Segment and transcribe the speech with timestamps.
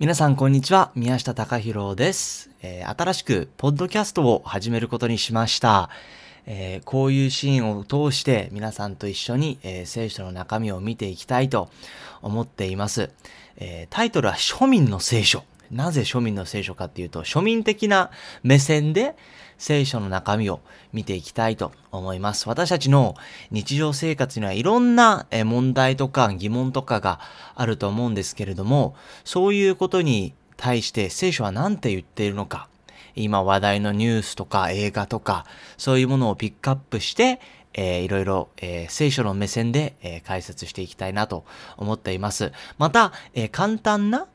[0.00, 5.90] 皆さんこんにちは、宮下隆弘です、えー新しくポッドキャストを始めることにしました。
[6.46, 11.68] えーこういうシーンを通して皆さんと一緒に、えー聖書の中身を見ていきたいと
[12.22, 13.10] 思っています。
[13.56, 15.42] えタイトルは庶民の聖書。
[15.70, 18.10] なぜ庶民の聖書かっていうと、庶民的な
[18.42, 19.16] 目線で
[19.58, 20.60] 聖書の中身を
[20.92, 22.48] 見ていきたいと思います。
[22.48, 23.16] 私たちの
[23.50, 27.20] 日常生活にはいろんな問題とか疑問とかが
[27.54, 28.94] あると思うんですけれども、
[29.24, 32.68] そういうことに対して聖書は何て言っているのか、
[33.14, 35.44] 今話題のニュースとか映画とか、
[35.76, 37.40] そういうものをピックアップして、
[37.74, 41.44] えーいろいろ、えー聖書の目線で、えー解説していきたいなと
[41.76, 42.52] 思っています。
[42.78, 44.26] また、えー簡単な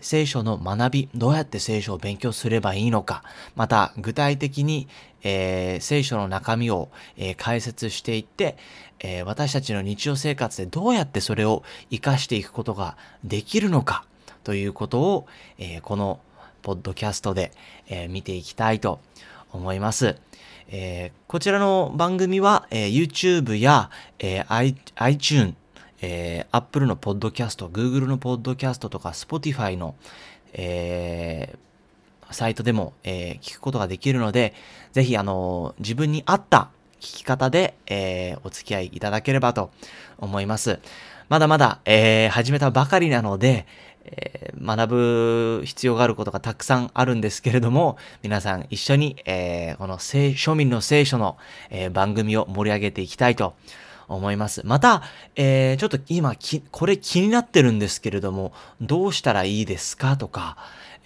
[0.00, 3.22] 聖書の学び、どうやって聖書を勉強すればいいのか、
[3.54, 4.88] また具体的に、
[5.22, 8.56] えー聖書の中身を、えー解説していって、
[9.00, 14.04] えー私たちの日常生活でどうやってそれを活かしていくことができるのか
[14.44, 15.26] ということを、
[15.58, 16.20] えこの
[16.62, 17.52] ポッドキャストで、
[17.88, 19.00] え見ていきたいと
[19.52, 20.16] 思います。
[20.68, 24.44] えこちらの番組は、え YouTube や、え
[24.96, 25.54] iTunes、
[26.02, 29.94] えー Apple のポッドキャスト、Google のポッドキャストとか Spotify の、
[30.52, 31.58] えー
[32.34, 34.54] サイトでも、えー聞くことができるので、
[34.92, 39.70] ぜひ、あの自分に合った聞き方で、えーお付き合いいただければと
[40.18, 40.80] 思います。
[41.28, 43.66] まだまだ、えー始めたばかりなので、
[44.04, 51.36] えー学ぶ必要があることがたくさんあるんですけれども、皆さん一緒に、えーこの庶民の聖書の、
[51.70, 53.54] えー番組を盛り上げていきたいと
[54.08, 54.62] 思います。
[54.64, 55.02] また、
[55.36, 60.16] えーちょっと今き、これ気になってるんですけれども、どうしたらいいですか？
[60.16, 60.56] とか、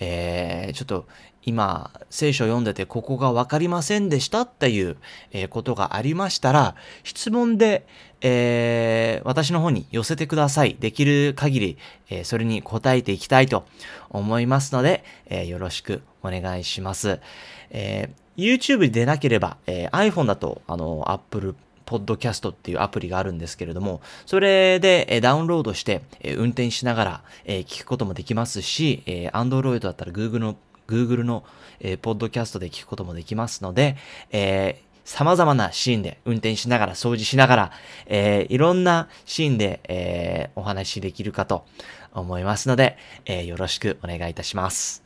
[0.00, 1.06] えーちょっと
[1.48, 4.41] 今、聖書読んでてここがわかりませんでした？
[4.42, 4.97] っていう、
[5.30, 7.86] えことがありましたら、質問で、
[8.20, 10.77] えー私の方に寄せてください。
[10.81, 11.78] できる限り、
[12.10, 13.64] えーそれに答えていきたいと
[14.10, 17.20] 思いますので、えーよろしくお願いします。
[17.70, 21.54] え YouTube でなければ、え iPhone だと、あの、Apple
[21.86, 26.02] ポッドキャストっていうアプリがあるんですけれども、それでダウンロードして、
[26.36, 30.56] 運転しながら、聞くこともできますし、えー Android だったら Google の
[30.88, 31.44] Google の、
[32.02, 33.96] ポッドキャストで聞くこともできますので、
[34.30, 37.72] えー様々なシーンで運転しながら、掃除しながら、
[38.06, 41.64] えーいろんなシーンで、えーお話しできるかと
[42.12, 45.06] 思いますので、えーよろしくお願いいたします。